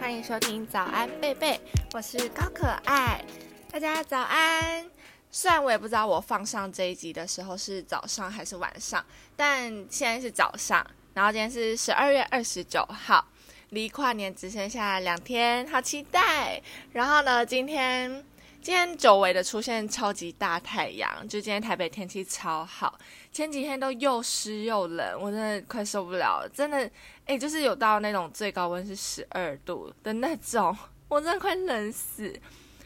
[0.00, 1.60] 欢迎收听早安贝贝，
[1.92, 3.24] 我是高可爱，
[3.70, 4.84] 大家早安。
[5.30, 9.04] 虽然我也不知道我放上这一集的时候是早上还是晚上，
[9.36, 10.84] 但现在是早上。
[11.12, 13.24] 然后今天是十二月二十九号，
[13.70, 16.60] 离跨年只剩下两天，好期待。
[16.92, 18.24] 然后呢，今天
[18.64, 22.98] 今天久违的出现超级大太阳，就今天台北天气超好。
[23.30, 26.90] 前几天都又湿又冷，我真的快受不了了，真的，
[27.26, 30.74] 哎，就是有到那种最高温是十二度的那种，
[31.08, 32.34] 我真的快冷死。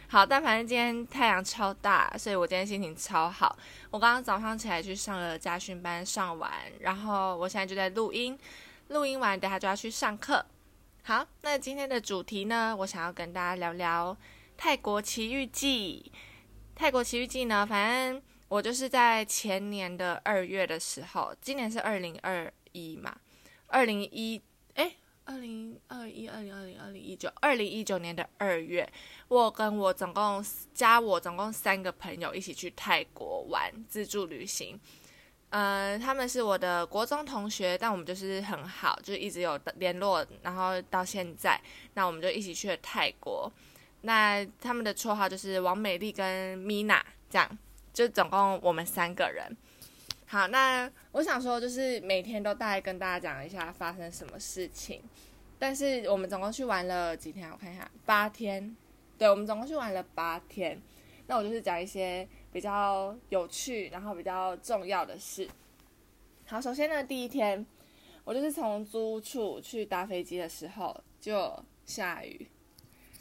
[0.09, 3.56] 好，但反正今天太阳超大，所以我今天心情超好。
[3.92, 6.50] 我刚刚早上起来去上了家训班，上完，
[6.80, 8.36] 然后我现在就在录音，
[8.88, 10.45] 录音完等下就要去上课。
[11.05, 14.16] 好，那今天的主题呢，我想要跟大家聊聊
[14.59, 16.12] 泰国奇遇记。
[16.75, 18.23] 泰国奇遇记呢，反正。
[18.48, 23.15] 我就是在前年的二月的时候，今年是二零二一嘛，
[23.67, 24.41] 二零一
[24.73, 24.91] 哎，
[25.27, 28.91] 二零二一、二零二零、二零一九，二零一九年的二月，
[29.28, 34.81] 我跟我总共加我总共三个朋友一起去泰国玩自助旅行，
[35.50, 41.61] 嗯，他们是我的国中同学，但我们就是很好，就一直有联络，然后到现在，
[41.93, 43.53] 那我们就一起去了泰国，
[44.09, 47.59] 那他们的绰号就是王美丽跟米娜这样。
[47.92, 49.45] 就总共我们三个人，
[50.25, 55.03] 好，那我想说，就是每天都大概跟大家讲一下发生什么事情。
[55.59, 57.50] 但是我们总共去玩了几天？
[57.50, 58.77] 我看一下，八天。
[59.19, 60.81] 对，我们总共去玩了八天。
[61.27, 65.48] 那我就是讲一些比较有趣，然后比较重要的事。
[66.47, 67.67] 好，首先呢，第一天，
[68.22, 71.53] 我就是从租处去搭飞机的时候就
[71.84, 72.47] 下雨，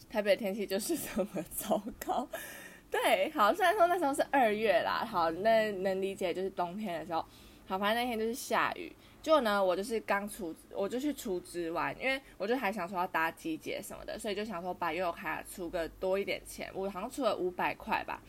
[0.09, 2.27] 台北的天气就是这么糟糕。
[2.89, 7.19] 对，好，虽然说那时候是二月啦，好，那能理解，就是冬天的时候，
[7.67, 8.91] 好，反正那天就是下雨。
[9.21, 18.21] 结果呢，我就是刚出，我就去出资完，因为我就还想说要搭机节什么的，所以就想说把悠游卡出个多一点钱，我好像出了五百块吧，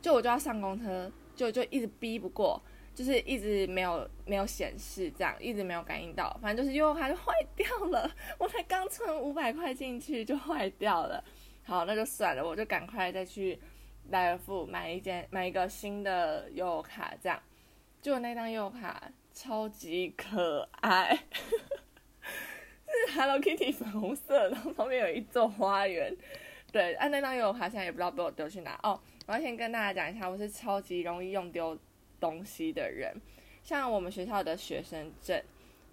[0.00, 2.58] 就我就要上公车，就就一直逼不过，
[2.98, 11.22] 就是一直没有没有显示，这样一直没有感应到，反正就是悠游卡就坏掉了，我才刚存五百块进去就坏掉了，
[11.62, 13.56] 好，那就算了，我就赶快再去。
[14.10, 17.38] 来福买一件买一个新的悠游卡，这样，
[18.00, 19.02] 就那张悠游卡
[19.34, 21.14] 超级可爱，
[22.22, 26.16] 是 Hello Kitty 粉红色，然后旁边有一座花园。
[26.72, 28.98] 对，按那张悠游卡现在也不知道被我丢去哪哦。
[29.26, 31.78] 我要先跟大家讲一下，我是超级容易用丢
[32.20, 33.14] 东西的人。
[33.62, 35.42] 像我们学校的学生证，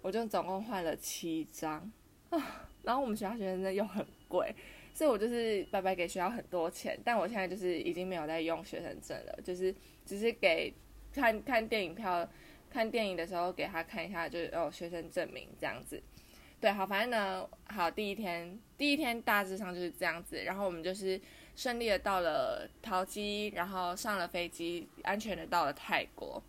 [0.02, 1.92] 我就总共换了七张
[2.30, 4.54] 啊，然后我们学校学生证又很贵。
[4.94, 9.74] 所以我就是白白给学校很多钱，但我现在就是已经没有在用学生证了，就是
[10.06, 10.72] 只是给
[11.12, 12.26] 看看电影票、
[12.70, 16.02] 看电影的时候给他看一下，就是哦学生证明这样子。
[16.58, 21.20] 对，好，反正呢，好第一天第一天大致上就是这样子，然后我们就是
[21.56, 26.40] 顺利的到了桃机，然后上了飞机，安全的到了泰国。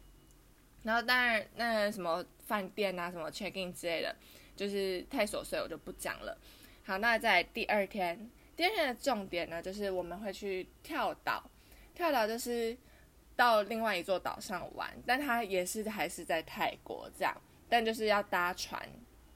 [0.84, 4.16] 然后当然那什么饭店啊、什么 check in 之类的，
[4.56, 6.38] 就是太琐碎，我就不讲了。
[6.86, 8.30] 好，那在第二天。
[8.56, 11.44] 第二天的重点呢，就是我们会去跳岛，
[11.94, 12.76] 跳岛就是
[13.36, 18.82] 到另外一座岛上玩，但它也是还是在泰国这样，但就是要搭船。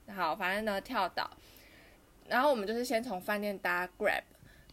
[0.07, 1.29] 好，反正呢跳岛，
[2.27, 4.23] 然后我们就是先从饭店搭 Grab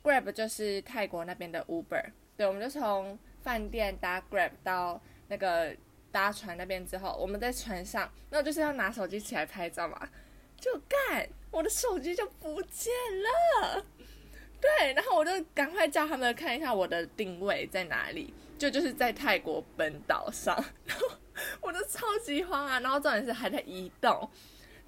[0.03, 2.04] Grab 就是泰国那边的 Uber，
[2.36, 5.75] 对，我们就从饭店搭 Grab 到那个
[6.10, 10.08] 搭船那边之后，我们在船上，那就是要拿手机起来拍照嘛，
[10.58, 12.92] 就干，我的手机就不见
[13.22, 13.84] 了。
[14.60, 21.08] 对，然后我就赶快叫他们看一下我的定位在哪里，就就是在泰国本岛上，然后
[21.60, 24.28] 我就超级慌啊，然后重点是还在移动，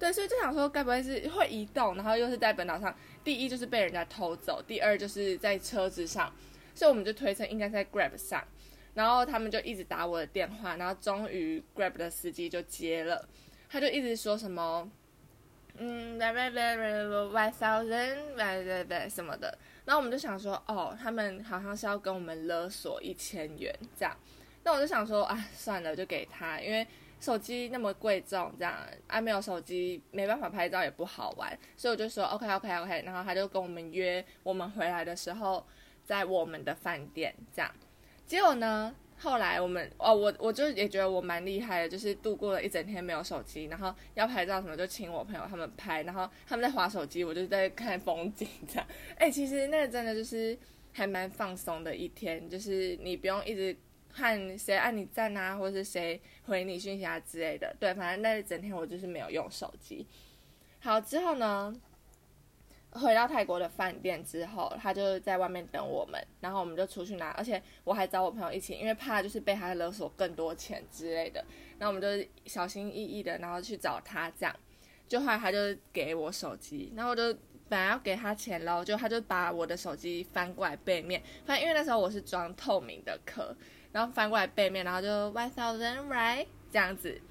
[0.01, 2.91] 对，所以就想说该不会是会移动，然后又是在本岛上，
[3.23, 6.33] 第一就是被人家偷走，第二就是在车子上，
[6.73, 8.43] 所以我们就推测应该在 Grab 上，
[8.95, 13.29] 然后他们就一直打我的电话，然后终于 Grab 的司机就接了，
[13.69, 14.89] 他就一直说什么。
[15.77, 19.55] 嗯，very very one thousand very very 什么的，
[19.85, 24.17] 然后我们就想说，哦，他们好像是要跟我们勒索一千元这样，
[24.63, 26.85] 那我就想说，啊，算了，就给他，因为
[27.21, 28.75] 手机那么贵重，这样
[29.07, 35.65] 啊没有手机没办法拍照也不好玩，所以我就说 OK OK OK，然后他就跟我们约，我们回来的时候
[36.03, 37.71] 在我们的饭店这样，
[38.25, 38.93] 结果呢？
[39.23, 48.87] 后来我们哦，我我就也觉得我蛮厉害的，就是度过了一整天没有手机，然后要拍照什么就请我朋友他们拍，然后他们在划手机，我就在看风景这样。
[49.17, 50.57] 哎，其实那个真的就是
[50.91, 53.77] 还蛮放松的一天，就是你不用一直
[54.13, 57.75] 看谁按你赞啊，或者是谁回你讯息啊之类的。
[57.79, 60.05] 对，反正那一整天我就是没有用手机。
[60.79, 61.73] 好之后呢，
[62.91, 71.43] 回到泰国的饭店之后，他就在外面等我们，然后我们就出去拿，而且我还找我朋友一起，因为怕就是被他勒索更多钱之类的。
[71.77, 74.55] 然后我们就小心翼翼的，然后去找他，这样。
[75.07, 75.57] 就后来他就
[75.91, 77.33] 给我手机，然后我就
[77.67, 83.53] 本来要给他钱喽，就他就把我的手机翻过来背面，反正因为那时候我是装透明的壳，
[83.91, 87.21] 然后翻过来背面，然后就 one thousand right 这样子，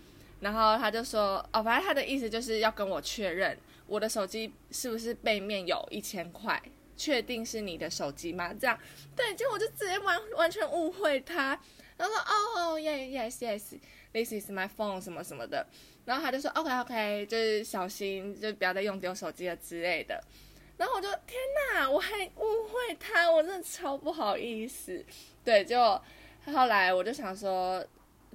[0.40, 3.56] 然后他就说，哦，反正他的意思就是要跟我确认。
[3.86, 6.62] 我的手机是不是背面有一千块？
[6.96, 8.52] 确定是你的手机吗？
[8.60, 8.78] 这样，
[9.16, 11.58] 对，结果我就直接完完全误会他，
[11.96, 15.66] 然后说哦，yes，yes，yes，this is my phone 什么什么的，
[16.04, 20.22] 然后他就说 OK OK，就是小心，就不要再用丢手机了之类的。
[20.76, 21.40] 然后我就天
[21.72, 25.02] 哪，我还误会他，我真的超不好意思。
[25.42, 25.98] 对，就
[26.44, 27.84] 他后来我就想说。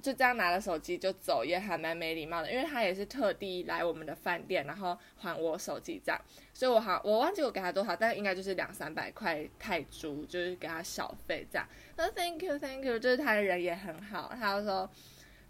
[0.02, 6.20] 就这样拿了手机就走，也还蛮没礼貌的，因为他也是特地来我们的饭店，然后还我手机这样，
[6.52, 11.66] 所以我好我忘记我给他多少，但应该就是两三百块泰铢，就是给他小费这样。
[11.96, 14.88] 他说 Thank you Thank you，就是他的人也很好，他就说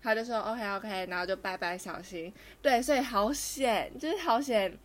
[0.01, 2.33] 他就说 OK OK，然后就拜拜小心。
[2.63, 4.79] 对，所以好险，就是好险，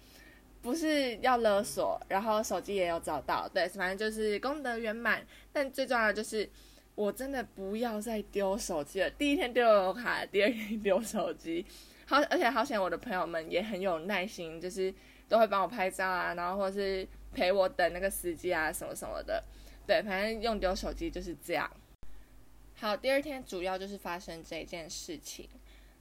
[0.64, 5.24] 不是要勒索，然后手机也有找到，对，反正就是功德圆满。
[5.54, 6.50] 但最重要的就是。
[7.02, 9.10] 我真的不要再丢手机了。
[9.10, 11.66] 第一天丢了卡，第二天丢手机，
[12.06, 14.94] 好，而且好险，我的朋友们也很有耐心，就是
[15.28, 19.44] 都会帮我拍照啊，然后或者是陪我等那个司机啊，什么什么的。
[19.88, 21.68] 对，反正用丢手机就是这样。
[22.76, 25.50] 好，第二天主要就是发生这件事情。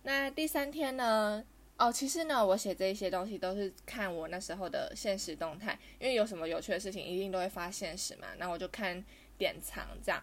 [0.02, 1.42] 那第三天呢？
[1.78, 8.26] 哦，其实呢，我写这些东西都是看我那时候的现实动态，因为有什么有趣的事情，一定都会发现实嘛。
[8.36, 9.02] 那我就看
[9.38, 10.22] 典藏这样。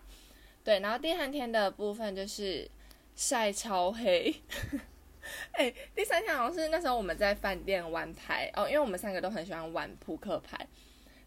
[0.67, 2.69] 对，然后第三天的部分就是
[3.15, 4.35] 晒超黑，
[5.53, 10.67] 哎，第三天好像是那时候我们在饭店玩牌哦，因为我们三个都很喜欢玩扑克牌，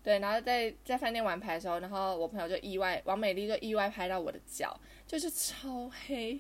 [0.04, 6.38] 对，然后在在饭店玩牌的时候，然后我朋友就意外，王美丽就意外拍到我的脚，就是超黑，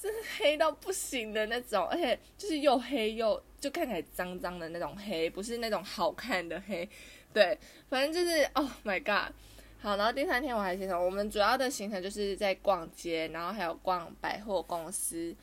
[0.00, 6.88] 真是黑到不行的那种，而且就是又黑又就看起来脏脏的那种黑，不是那种好看的黑，
[7.32, 9.34] 对，反正就是，Oh my god。
[9.82, 15.34] 好，然后第三天我还行程，我们主要的行程就是在逛街，然后还有逛百货公司，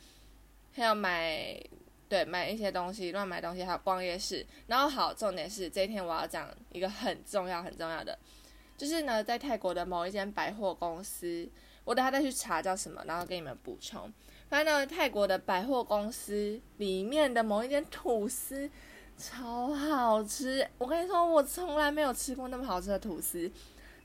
[0.72, 1.60] 还有买，
[2.08, 4.46] 对，买一些东西，乱买东西，还有逛夜市。
[4.68, 8.16] 然后好，重点是这一天我要讲一个很重要很重要的，
[8.76, 11.48] 就是呢，在泰国的某一间百货公司，
[11.82, 14.08] 我等下再去查叫什么，然后给你们补充。
[14.48, 18.70] 反正呢，泰国的百货公司里面的某一间吐司
[19.16, 23.50] 超好吃，我跟你说，我从来没有吃过那么好吃的吐司。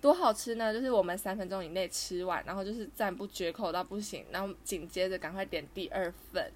[0.03, 0.73] 多好吃呢！
[0.73, 6.51] 就是我们三分钟以内吃完，然后就是赞不绝口到不行，然后紧接着赶快点第二份，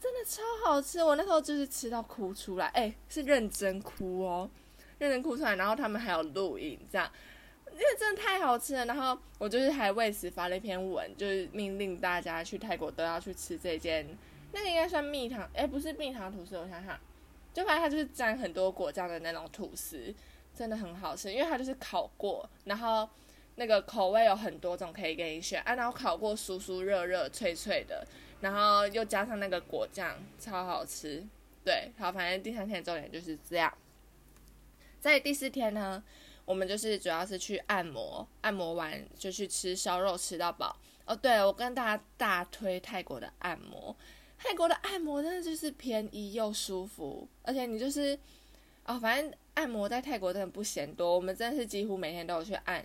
[0.00, 1.02] 真的超好吃！
[1.02, 4.48] 我那时候就是吃到哭出来，哎，是认真哭哦，
[4.98, 5.56] 认真哭出来。
[5.56, 7.10] 然后他们还有录影，这样，
[7.72, 8.86] 因为真的太好吃了。
[8.86, 14.06] 然后我就是还为此发了一篇文，就是命令大家去泰国都要去吃这间，
[14.52, 16.96] 那个应该算蜜糖，哎，不是蜜糖吐司，我想想，
[17.52, 20.14] 就发现它就是沾很多果酱的那种吐司。
[20.58, 23.08] 真的很好吃，因为它就是烤过，然后
[23.54, 28.04] 那个口味有很多种可以给你选啊，然后烤过酥酥热热脆脆的，
[28.40, 31.24] 然后又加上那个果酱，超好吃。
[31.64, 33.72] 对，好，反正第三天的重点就是这样。
[34.98, 36.02] 在第四天呢，
[36.44, 40.76] 我们就是主要是去按摩，按摩完就去吃烧肉，吃到饱。
[41.04, 43.94] 哦，对我跟大家大推泰国的按摩，
[44.36, 48.18] 泰国的按摩真的就是便宜又舒服，而且你就是。
[48.88, 52.82] 哦，反正按摩在泰国真的不嫌多，我们真的是几乎每天都有去按，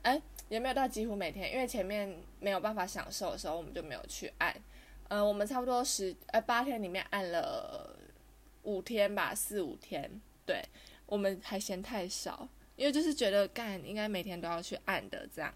[0.00, 0.18] 哎，
[0.48, 4.56] 也没有到几乎每天，因为前面没有办法享受的时候，我们就没有去按。
[5.08, 7.94] 呃，我们差不多十呃八天里面按了
[8.62, 10.10] 五天吧，四五天，
[10.46, 10.64] 对，
[11.04, 15.52] 我们还嫌太少，因为就是觉得干应该每天都要去按的这样。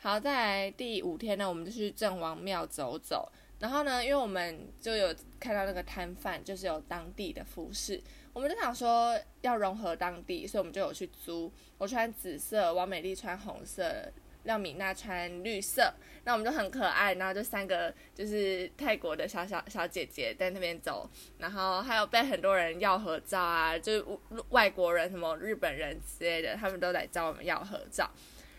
[0.00, 3.30] 好，在第五天呢，我们就去郑王庙走走，
[3.60, 8.02] 然后呢，因为我们就有看到那个摊贩，就是有当地的服饰。
[8.34, 11.50] 我们就想说要融合当地，所以我们就有去租。
[11.78, 14.12] 我穿紫色，王美丽穿红色，
[14.42, 15.94] 廖米娜穿绿色。
[16.24, 24.04] 那我们就很可爱，然后就三个就是泰国的小小小姐姐在那边走，然后还有被很多人要合照啊，就是
[24.48, 28.10] 外国人什么日本人之类的，他们都来找我们要合照。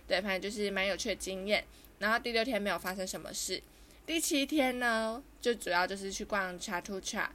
[0.07, 1.65] 对，反正就是蛮有趣的经验。
[1.99, 3.61] 然后第六天没有发生什么事，
[4.05, 7.27] 第七天呢，就主要就是去逛 Chatuchak。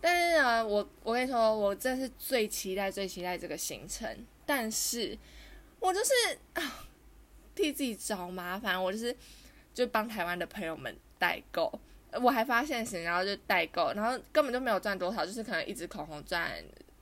[0.00, 4.08] 但是呢，我我跟你说，我真是最期待、最期待这个行程。
[4.46, 5.18] 但是，
[5.80, 6.12] 我就是
[6.54, 6.88] 啊，
[7.54, 8.82] 替自己找麻烦。
[8.82, 9.14] 我就是
[9.74, 11.70] 就帮台湾的朋友们代购，
[12.12, 16.50] 我还发现行，然后就代购，然后根本就没有赚多少，就是可能一支口红赚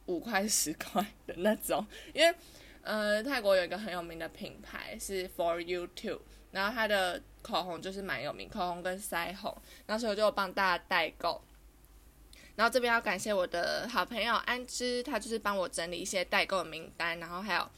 [0.07, 2.35] 五块十块的那种，因为
[2.83, 11.43] 呃泰国有一个很有名的品牌是 For You Two，然后它的口红就是蛮有名，口红跟腮红，然后所以我就帮大家代购。
[12.57, 17.71] 然后这边要感谢我的好朋友安之，他就是帮我整理一些代购名单，然后还有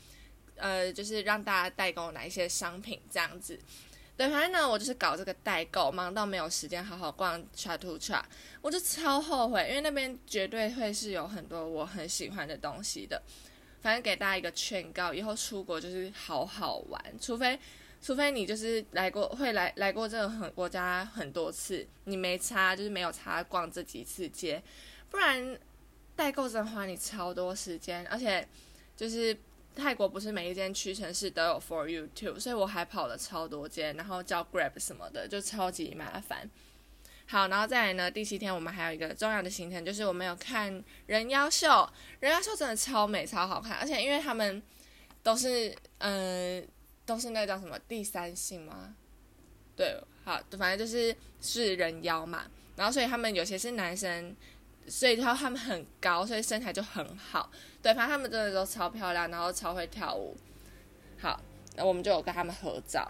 [0.56, 3.58] 呃就是让大家代购哪一些商品这样子。
[4.16, 8.22] 对，反正呢，我就是搞这个代购，忙到没有时间好好逛 Chat to Chat，
[8.60, 13.22] 我就超后悔，因为那边绝对会是有很多我很喜欢的东西的。
[13.80, 17.56] 反正给大家一个劝告，以后出国就是好好玩，除非
[18.00, 24.62] 除非你就是来过会来来过这个很国家很多次，你没差就是没有差逛这几次街，
[25.10, 25.58] 不然
[26.16, 28.46] 代购真的花你超多时间，而且
[28.96, 29.36] 就是。
[29.76, 36.50] 泰国不是每一间屈臣氏都有 For You Too，所以我还跑了超多间，然后叫 Grab 什么的，就超级麻烦。
[37.28, 41.88] 好，然后再来呢，第七天我们还有一个重要的行程，就是我们有看人妖秀。
[42.18, 44.60] 人妖秀真的超美、超好看，而且因为他们
[45.22, 46.66] 都是嗯，
[47.08, 48.94] 都是那个叫什么第三性吗？
[49.74, 52.44] 对，好，反正就是是人妖嘛。
[52.76, 54.36] 然后所以他们有些是男生。
[54.90, 57.50] 所以他他们很高，所以身材就很好。
[57.82, 60.34] 对，反正他们真的都超漂亮，然后超会跳舞。
[61.18, 61.38] 好，
[61.76, 63.06] 那我们就有跟他们合照。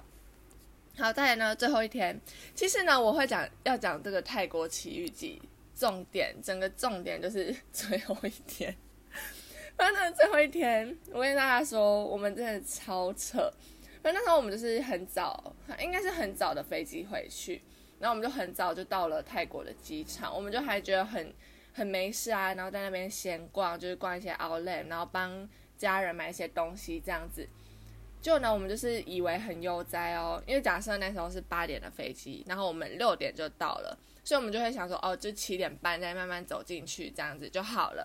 [0.96, 2.20] 好，再来呢，最后一天，
[2.52, 5.40] 其实呢，我会讲要讲这个泰国奇遇记，
[5.76, 8.74] 重点整个重点就是最后一天。
[9.78, 13.52] 反正最后一天，我跟大家说，我们真的超扯。
[14.02, 17.62] 反正那时候我们就是很早，应该是很早的飞机回去，
[17.98, 21.32] 然后我们就很早就到了泰国的机场，我们就还觉得很。
[21.74, 27.48] 很没事啊，然后在那边闲逛，就是逛一些 Outlet，然后帮家人买一些东西这样子。
[28.20, 38.04] 就呢，我们就是以为很悠哉哦，因为假设那时候是八点的飞机，然后我们六点就到了，所以我们就会想说，哦，就七点半再慢慢走进去这样子就好了。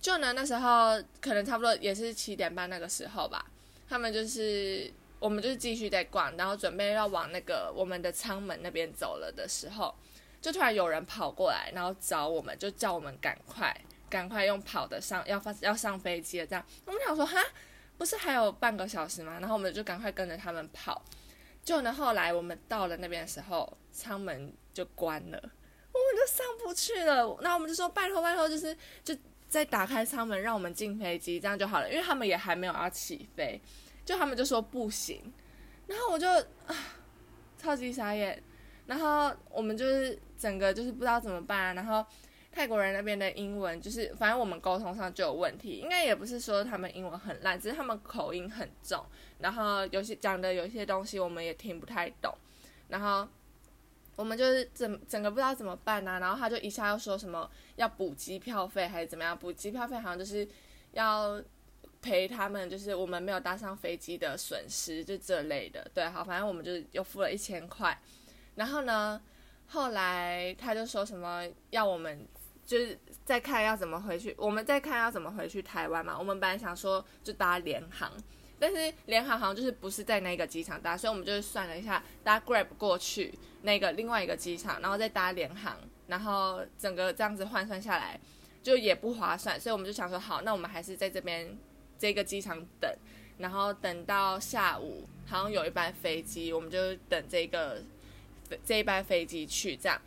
[0.00, 3.46] 就呢，那时候可能差不多也是七点半那个时候吧，
[3.88, 4.92] 他们就是
[5.24, 9.94] 我们就是继续在逛，然后准备要往那个我们的舱门那边走了的时候。
[10.38, 13.74] 就突然有人跑过来，然后找我们，就叫我们赶快、
[14.10, 16.46] 赶快用跑的上要发要上飞机了。
[16.46, 17.42] 这样，我们想说哈，
[17.96, 19.38] 不是还有半个小时吗？
[19.40, 21.02] 然后我们就赶快跟着他们跑。
[21.64, 27.38] 就呢，后来我们到了那边的时候，舱门就关了，我们就上不去了。
[27.40, 29.16] 那我们就说拜托拜托，就是就
[29.48, 31.90] 再打开舱门，让我们进飞机，这样就好了。
[31.90, 33.58] 因为他们也还没有要起飞，
[34.04, 35.32] 就他们就说不行。
[35.86, 36.28] 然后我就
[36.66, 36.74] 啊，
[37.58, 38.42] 超级傻眼。
[38.86, 42.04] 然后我们就是整个就是不知道怎么办，然后
[42.52, 49.02] 泰国人那边的英文就是反正我们沟通上就有问题，应该也不是说他们英文很烂，只是他们口音很重，
[49.38, 52.30] 然后有些讲的有些东西我们也听不太懂，
[52.88, 53.26] 然后
[54.16, 60.46] 我们就是整整个不知道怎么办呢，然后他就一下又说什么要补机票费还是怎么样，补机票费好像就是
[60.92, 61.42] 要
[62.04, 67.98] 赔他们就是我们没有搭上飞机的损失就这类的，对，好，反正我们就是又付了一千块。
[68.56, 69.18] 然后呢，
[69.68, 72.28] 后来他就说什么要我们
[72.66, 76.18] 就是再看要怎么回去，我们再看要怎么回去台湾嘛。
[76.18, 78.12] 我们本来想说就搭联航，
[78.58, 83.32] 但是联航好像就是不是在那个机场搭，所以我们就算了一下搭 Grab 过去
[83.62, 88.20] 那个另外一个机场，然后再搭联航，然后整个这样子换算下来
[88.62, 91.58] 就也不划算，所以我们就想说好，那我们还是在这边
[91.98, 92.90] 这个机场等，
[93.38, 97.82] 然后等到下午好像有一班飞机，我们就等这个。
[98.64, 100.00] 这一班飞机去，这样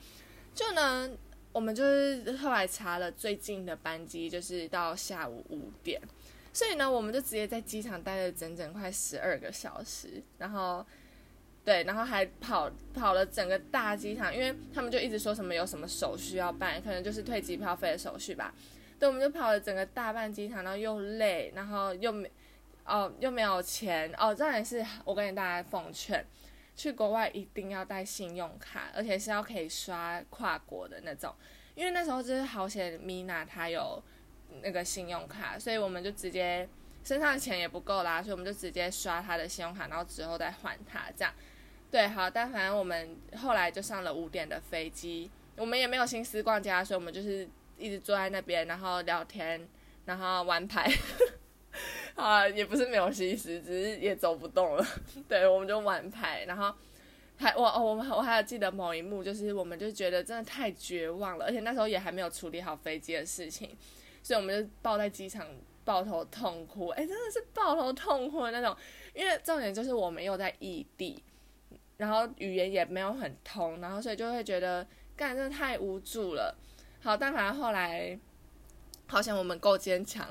[0.54, 1.10] 就呢，
[1.52, 6.00] 我们就是后来查了最近的班机，就是到下午五点，
[6.54, 10.86] 所以呢，我们就直接在机场待了整整快十二个小时，然后
[11.66, 18.54] 对，然后还跑跑了整个大机场，因为他们就一直说什么有什么手续要办，可能就是退机票费的手续吧。
[19.00, 22.32] 对，我们就跑了整个大半机场，然后又累，然后又没
[22.86, 26.26] 哦又没有钱哦，这也是我跟大家奉劝。
[26.76, 31.34] 去国外一定要带信用卡，而且是要可以刷跨国的那种，
[31.74, 34.00] 因为那时候就是好险米娜她有
[34.62, 36.70] 那个信用卡，所以我们就直接
[37.04, 41.34] 身上的钱也不够啦，所以我们就直接刷她的信用卡，然后之后再还她这样。
[41.90, 49.68] 对，好，但反正我们后来就上了五点的飞机，我们也没有心思逛街，所以我们就是一直坐在那边，然后聊天，
[50.06, 50.92] 然后玩牌。
[52.16, 54.84] 啊，也不是没有心思，只是也走不动了。
[55.30, 56.74] 对，我们就玩牌，然后
[57.38, 63.78] 还我哦，我们我还有记得某一幕，就是我们就觉得真的太绝望了，而且那时候也还没有处理好飞机的事情，
[64.24, 65.46] 所以我们就抱在机场
[65.86, 66.88] 抱头痛哭。
[66.88, 68.76] 哎，真的是抱头痛哭的那种，
[69.14, 71.24] 因为重点就是我们又在异地，
[71.98, 76.58] 然后语言也没有很通，然后所以就会觉得干真的太无助了。
[77.08, 78.20] 好，但反正后来。
[79.10, 80.28] 好像我们够坚强，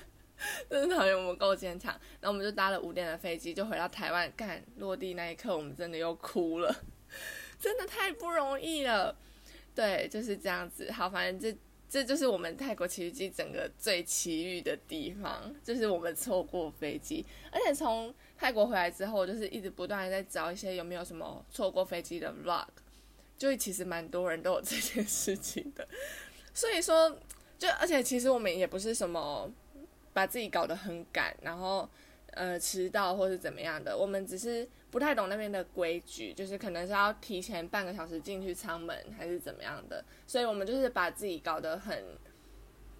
[0.68, 1.90] 真的好像我们够坚强。
[2.20, 4.30] 然后我们就搭了五点的飞机，就回到台湾。
[4.36, 6.84] 干落地那一刻，我们真的又哭了，
[7.58, 9.16] 真的太不容易了。
[9.74, 10.92] 对，就是这样子。
[10.92, 11.58] 好，反正这
[11.88, 22.66] 这就是我们泰国奇遇记整个最奇遇的地方，就是我们错过飞机，而且从泰国回来之后，就是一直不断的在找一些有没有什么错过飞机的 vlog，
[23.40, 25.88] 就其实蛮多人都有这件事情的。
[26.54, 27.18] 所以说。
[27.60, 29.46] 就而且其实我们也不是什么
[30.14, 31.86] 把自己搞得很赶，然后
[32.30, 42.02] 呃迟到或是怎么样的，我们只是不太懂那边的规矩，就是可能是要提前半个小时进去舱门还是怎么样的，所以我们就是把自己搞得很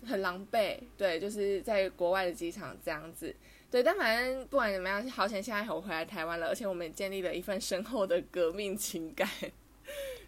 [0.07, 3.35] 很狼狈，对，就是在国外的机场这样子，
[3.71, 9.27] 对，但反正不管怎么样，好险现在我回来台湾了，而且我们也建立了一份深厚的革命情感，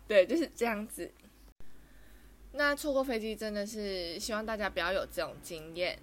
[0.06, 1.10] 对，就是这样子。
[2.52, 5.98] 那错过飞机真的是希望大家不要有这种经验。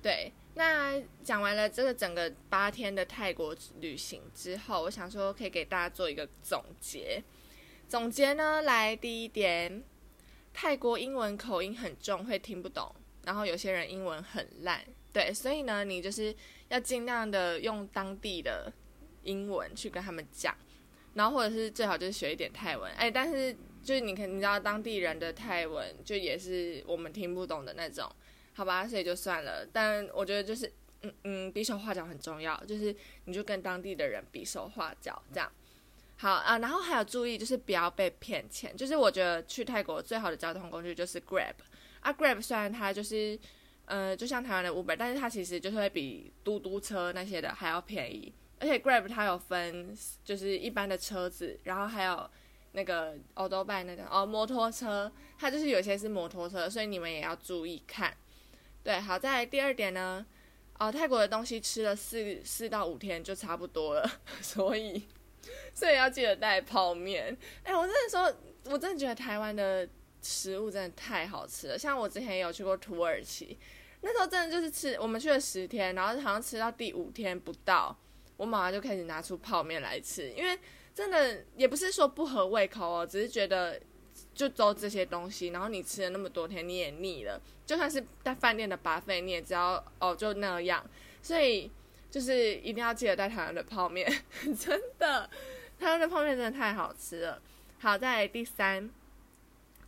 [0.00, 7.22] 对，那讲完了这个整个八天的泰国旅行之后，我想说可以给大家做一个总结。
[7.88, 9.82] 总结呢，来第一点，
[10.52, 12.94] 泰国英文口音很重，会听不懂。
[13.24, 16.34] 然后有些人英文很烂，对，所以呢，你就是
[16.68, 18.70] 要尽量的用当地的
[19.22, 20.54] 英文去跟他们讲，
[21.14, 22.92] 然后或者是最好就是学一点泰文。
[22.94, 23.56] 哎，但是。
[23.84, 28.10] 就是你可你知道当地人的泰文，就也是我们听不懂的那种，
[28.54, 29.62] 好吧，所以就算了。
[29.70, 35.52] 但我觉得就是，嗯嗯，比手画脚很重要，就是你就跟当地的人比手画脚这样。
[36.16, 38.74] 好啊，然后还有注意，就是不要被骗钱。
[38.74, 41.52] 就是我觉得去泰国最好的交通工具就是 Grab
[42.00, 43.38] 啊，Grab 虽然它就是，
[43.84, 48.32] 呃，就像台湾的 Uber，但是它其实就是会比嘟嘟车那些的还要便宜。
[48.58, 52.30] 而且 Grab 它有分，就是一般的车子，然后还有。
[52.76, 55.08] 那个欧多拜那个哦，摩托车，
[55.38, 58.12] 它就是有些是摩托车，所以你们也要注意看。
[58.82, 60.26] 对，好在第二点呢，
[60.80, 64.10] 哦，泰国的东西吃了四四到五天就差不多了，
[64.42, 65.00] 所以
[65.72, 67.38] 所以要记得带泡面。
[67.62, 68.22] 哎，我真的说，
[68.64, 69.88] 我真的觉得台湾的
[70.20, 71.78] 食物真的太好吃了。
[71.78, 73.56] 像我之前有去过土耳其，
[74.00, 77.96] 那时候真的就是吃，我们去了十天，然后好像吃到第五天不到，
[78.36, 80.58] 我马上就开始拿出泡面来吃，因为。
[80.94, 83.80] 真的也不是说不合胃口哦，只是觉得
[84.32, 87.40] 就都这些东西，然后你吃了那么多天，你也腻了。
[87.66, 90.88] 就算是在饭店的巴费，你也知道哦，就那样。
[91.20, 91.68] 所以
[92.12, 94.08] 就是一定要记得带台湾的泡面，
[94.56, 95.28] 真的，
[95.80, 97.42] 台湾的泡面真的太好吃了。
[97.80, 98.88] 好，在第三。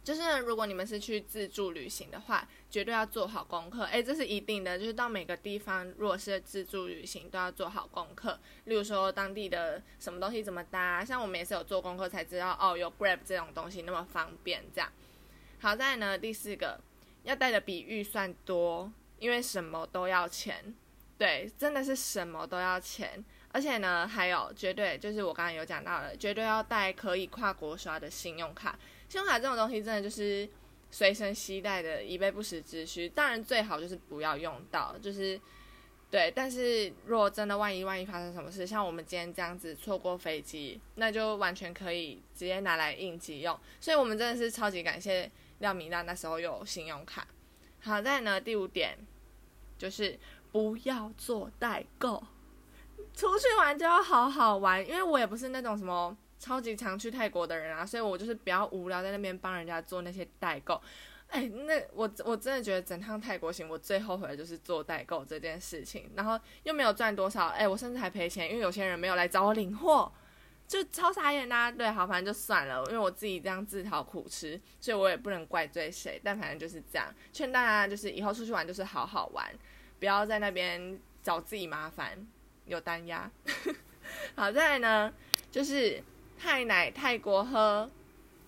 [0.02, 3.84] 就是如果你们是去自助旅行的话，绝对要做好功课。
[3.84, 4.78] 诶，这是一定的。
[4.78, 8.38] 就是到每个地方，如果是自助旅行，都要做好功课。
[8.64, 14.62] 例如说当地的什么东西怎么搭，像我们也是有做功课才知道哦，有 Grab 这种东西那么方便。
[14.74, 14.92] 这样，
[15.58, 16.78] 好在呢，第四个
[17.22, 20.74] 要带的比预算多，因为什么都要钱。
[21.16, 23.24] 对，真的是什么都要钱。
[23.52, 28.78] 而且呢，还有绝对就是我刚刚有讲到的，绝对要带可以跨国刷的信用卡。
[29.08, 30.46] 信用卡这种东西真的就是
[30.90, 33.08] 随身携带的，以备不时之需。
[33.08, 35.40] 当然最好就是不要用到，就是
[36.10, 36.32] 对。
[36.34, 43.58] 但是如果真的万一万一发生什么事，像我们今天这样子错过飞机，那就完全可以直接拿来应急用。
[43.80, 47.26] 所以我们真的是超级感谢廖米娜那时候有信用卡。
[47.80, 48.96] 好在呢，第五点
[49.78, 50.18] 就是
[50.50, 52.22] 不要做代购。
[53.14, 56.16] 出去玩就要好好玩，因为我也不是那种什么
[56.46, 60.80] 超级常去泰国的人啊，所以我就是比较无聊，在那边帮人家做那些代购。
[61.28, 70.12] 哎，那我我真的觉得整趟泰国行，我最后悔的就是做代购这件事情，然后又没有赚多少，哎，我甚至还赔钱，因为有些人没有来找我领货，
[70.68, 71.72] 就超傻眼呐。
[71.72, 76.20] 对，好，反正就算了，因为我自己这样自讨苦吃，所以我也不能怪罪谁。
[76.22, 79.52] 但反正就是这样，劝大家就是以后出去玩就是好好玩，
[79.98, 82.24] 不要在那边找自己麻烦。
[82.66, 83.30] 有单压，
[84.34, 85.12] 好在呢，
[85.52, 86.02] 就是
[86.38, 87.90] 泰奶泰国喝，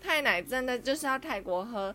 [0.00, 1.94] 泰奶真的就是要泰国喝。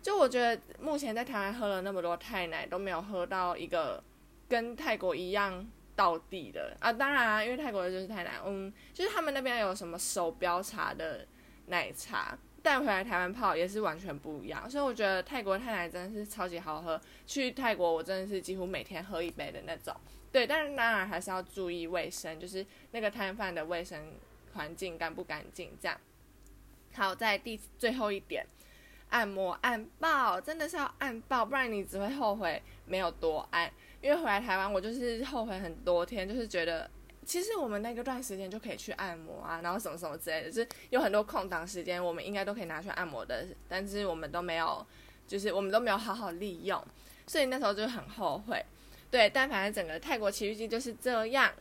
[0.00, 4.02] 就我觉得目前在台湾喝了那么多泰奶，都没有喝到一个
[4.48, 6.92] 跟泰国一样到地的啊。
[6.92, 11.24] 当然啊，因为泰国的就是泰奶，嗯，就是他们那边有什么手标茶的
[11.66, 14.68] 奶茶带回来台湾泡也是完全不一样。
[14.68, 17.00] 所以我觉得泰国泰奶真的是超级好喝。
[17.26, 19.94] 去泰国我真的是几乎每天喝一杯的那种。
[20.32, 24.14] 对，但是当然还是要注意卫生，就是那个摊贩的卫生
[24.54, 25.98] 环境干不干净这样。
[26.94, 28.46] 好，在第最后一点，
[29.10, 33.70] 按摩按爆，真的是要按爆，不然你只会后悔没有多按。
[34.00, 36.90] 因为回来台湾，我就是后悔很多天，就是觉得
[37.24, 44.84] 其实我们那个段时间就可以去按摩啊，然后什么什么之类的，就是有很多空档时间，我们应该都可以拿去按摩的，但是我们都没有，
[45.26, 46.84] 就是我们都没有好好利用。
[47.26, 48.62] 所以那时候就很后悔。
[49.08, 51.52] 对，但反正整个泰国奇遇记就是这样。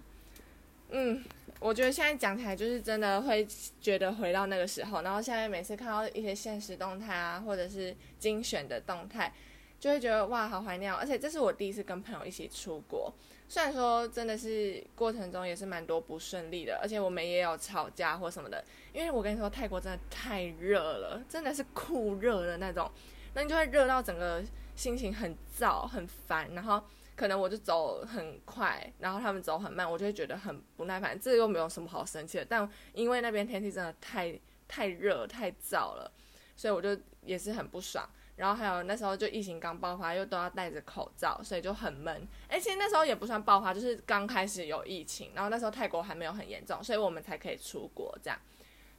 [0.89, 1.23] 嗯，
[1.61, 3.47] 我觉得现在讲起来就是真的会
[3.79, 9.31] 觉得回到那个时候，然后现在每次看到一些现实动态啊，或者是精选的动态，
[9.79, 10.91] 就会觉得哇，好怀念。
[10.91, 13.13] 而且这是我第一次跟朋友一起出国，
[13.47, 18.65] 虽然说真的是过程中也是蛮多不顺利的，而且我们也有吵架或什么的。
[18.91, 22.89] 因为我跟你说，泰国真的太热了，真的是酷热的那种，
[23.35, 24.43] 那你就会热到整个
[24.75, 26.81] 心情很燥、很烦，然后。
[27.21, 31.19] 可能我就走很快，然后他们走很慢，我就会觉得很不耐烦。
[31.19, 36.11] 这又没有什么好生气的，但因为那边天气真的太太热太燥了，
[36.55, 38.09] 所以我就也是很不爽。
[38.37, 42.27] 然后还有那时候就疫情刚爆发，又都要戴着口罩，所以就很闷。
[42.49, 48.39] 而且那时候也不算爆发，就是刚开始有疫情，然后那时候泰国还没有很严重，所以我们才可以出国这样。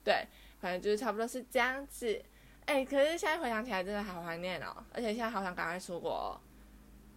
[0.05, 0.25] 对，
[0.61, 2.23] 反正就是差不多是这样子。
[2.67, 6.41] 哎，可是现在回想起来真的好怀念哦，而且现在好想赶快出国。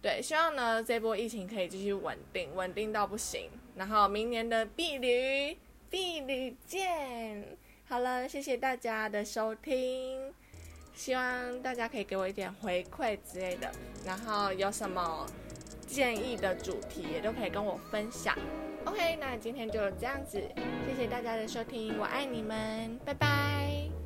[0.06, 3.50] 对，希望呢这波疫情可以继续稳定，稳定到不行。
[3.74, 5.58] 然后明年的碧旅，
[5.90, 7.44] 碧旅见。
[7.88, 10.32] 好了，谢谢大家的收听，
[10.94, 13.68] 希望大家可以给我一点回馈之类的。
[14.04, 15.26] 然后有什么
[15.88, 18.38] 建议的主题也都可以跟我分享。
[18.84, 20.40] OK，那今天就这样子，
[20.86, 24.05] 谢谢大家的收听，我爱你们，拜拜。